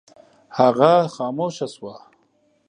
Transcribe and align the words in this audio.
هغه 0.57 0.91
خاموشه 1.15 1.67
شوه. 1.73 1.95